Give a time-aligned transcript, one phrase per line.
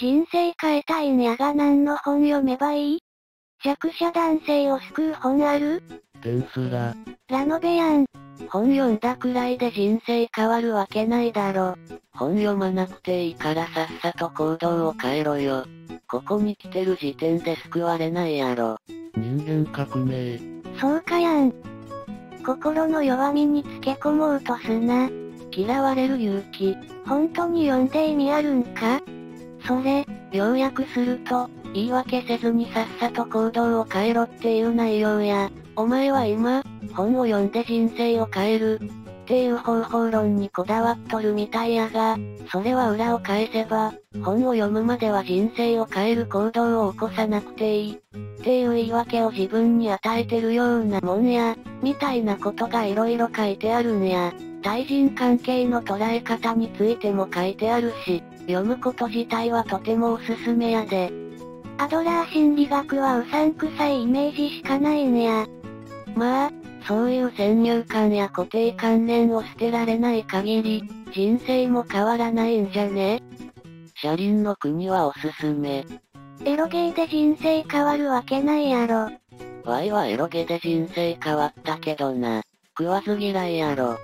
[0.00, 2.98] 人生変えたいんやが何の本読めばいい？
[3.62, 5.82] 弱者男性を救う本ある？
[6.22, 6.96] テンスラ。
[7.28, 8.06] ラノベやん。
[8.48, 11.76] 本読んだくらいで人生変わるわけないだろ。
[12.14, 15.66] 本読まなくていいからさっさと行動を変えろよ。
[16.08, 18.78] ここに来てる時点で救われないやろ。
[19.14, 20.40] 人間革命。
[20.80, 21.52] そうかやん。
[22.46, 25.10] 心の弱みにつけ込もうとすな。
[25.52, 26.74] 嫌われる勇気。
[27.04, 29.02] 本当に読んで意味あるんか？
[29.70, 42.18] それ、要約すると、言い訳せずにさっさと行動を変えろっていう内容や、お前は今、本を読んで人生を変える、っていう方法論にこだわっとるみたいやが、
[42.50, 43.94] それは裏を返せば、
[44.24, 54.32] 本を読むまでは人生を変える行動を起こさなくていい、っていう言い訳を自分に与えてるようなもんや、みたいなことが色々書いてあるんや。
[54.62, 61.12] 対人関係の捉え方についても書いてあるし、読むこと自体はとてもおすすめやで。
[61.78, 65.46] アドラー心理学はうさんくさいイメージしかないんや。
[66.14, 66.50] まあ、
[66.86, 73.22] そういう先入観や固定観念を捨てられない限り、人生も変わらないんじゃね？
[73.94, 75.84] 車輪の国はおすすめ。
[76.44, 79.10] エロゲーで人生変わるわけないやろ。
[79.64, 82.42] ワイはエロゲで人生変わったけどな。
[82.78, 83.98] 食わず嫌いやろ。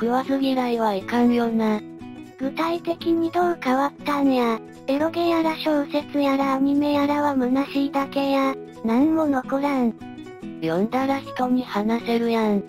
[0.00, 1.80] 食わず嫌いはいかんよな。
[2.38, 4.60] 具体的にどう変わったんや。
[4.86, 8.54] エロゲやら小説やらアニメやらは虚しいだけや。
[8.84, 9.94] なんも残らん。
[10.60, 12.62] 読んだら人に話せるやん。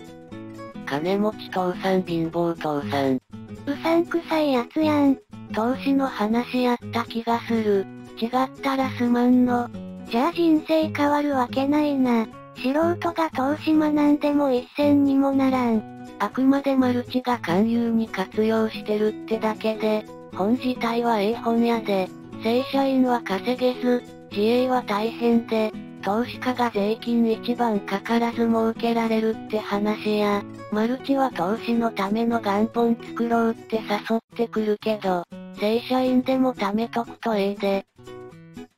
[0.86, 3.16] 金持ち父さん貧乏父さん。
[3.66, 5.18] うさんくさいやつやん。
[5.52, 7.86] 投資の話やった気がする。
[8.20, 8.30] 違っ
[8.62, 9.68] たらすまんの。
[10.10, 12.26] じゃあ人生変わるわけないな。
[12.56, 15.97] 素人が投資学んでも一銭にもならん。
[16.20, 22.08] あくまでマルチが勧誘に活用してるってだけで、本自体はええ本屋で、
[22.42, 30.42] 正社員は稼げず、自営は大変で、投資家が税金一番かからず儲けられるって話や、
[30.72, 35.24] マルチは投資のための元本作ろうって誘ってくるけど、
[35.60, 37.86] 正社員でも貯めとくとええで。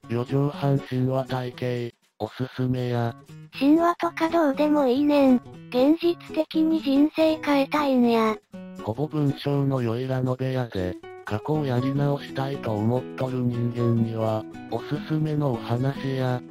[0.09, 3.17] 四畳半神話体系、おすすめや。
[3.59, 5.37] 神話とかどうでもいいねん。
[5.71, 8.37] 現実的に人生変えたいんや。
[8.83, 16.43] ほぼ文章の良いラノベやで、過去をやり直したいと思っとる人間には、おすすめのお話や、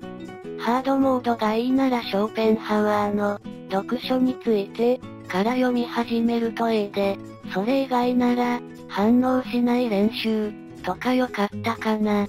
[0.57, 3.39] ハードモードがいいならショーペンハワーの、
[3.71, 7.17] 読書について、から読み始めるとええで、
[7.53, 10.51] それ以外なら、反応しない練習、
[10.83, 12.27] とかよかったかな。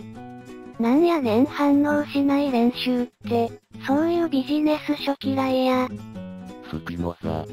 [0.81, 3.51] なんやねん反応しない練習って、
[3.87, 5.87] そういうビジネス書嫌いや。
[6.71, 7.45] スピノサ。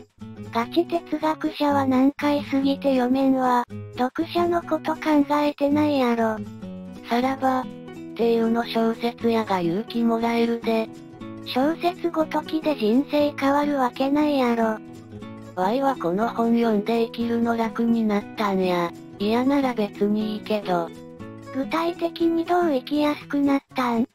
[0.54, 3.66] ガチ哲学者は何回過ぎて読めんわ。
[3.98, 6.38] 読者のこと考えてないやろ。
[7.10, 7.66] さらば、っ
[8.16, 10.88] ていうの小説やが勇気もらえるで。
[11.46, 14.80] 小説ごときで人生変わるわけないやろ。
[15.56, 18.90] ワイはこの本読んで生きるの楽になったんや。
[19.20, 20.90] 嫌なら別にいいけど。
[21.56, 24.08] 具体的にどう生きやすくなったん？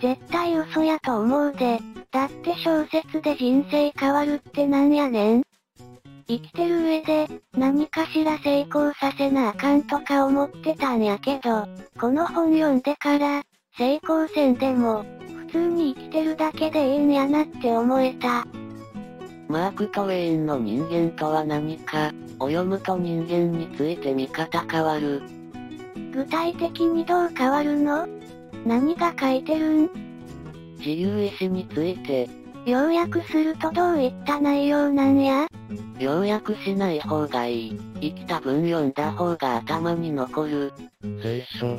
[0.00, 1.78] 絶対嘘やと思うで。
[2.10, 5.42] だって小説で人生変わるってなんやねん
[6.26, 11.66] 生きてる上で、何かしら成功させなあかんとか思ってたんやけど、
[12.00, 13.42] この本読んでから、
[13.76, 15.04] 成功せんでも、
[15.46, 18.46] 普通に生きてるだけでええんやなって思えた。
[19.48, 25.22] マーク・トウェインの人間とは何か、を読むと人間について見方変わる。
[26.12, 28.08] 具体的にどう変わるの？
[28.66, 29.90] 何が書いてるん？
[30.78, 32.28] 自由意志について。
[32.66, 35.46] 要約するとどういった内容なんや？
[35.98, 37.80] 要約しない方がいい。
[38.00, 40.72] 生きた文読んだ方が頭に残る。
[41.22, 41.78] 聖書。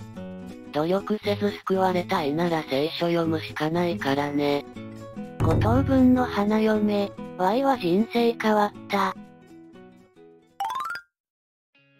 [0.71, 4.65] 努力せず救われたいなら聖書読むしかないからね。
[5.43, 9.15] 五等分の花嫁、Y は人生変わった。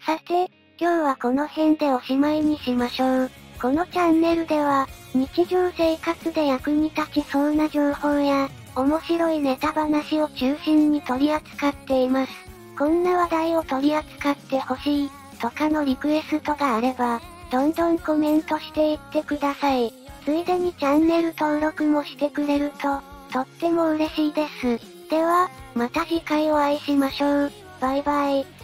[0.06, 0.50] さて、
[0.82, 3.32] 今日はこの辺でおしまいにしましょう。
[3.62, 12.32] このチャンネルでは、日常生活で役に立ちそうな情報や、面白いネタ話を中心に取り扱っています。
[12.76, 17.22] こんな話題を取り扱ってほしい、とかのリクエストがあれば、
[17.52, 19.94] どんどんコメントしていってください。
[20.26, 23.00] ついでにチャンネル登録もしてくれると、
[23.32, 24.80] とっても嬉しいです。
[25.12, 27.52] では、また次回お会いしましょう。
[27.80, 28.62] バイバイ。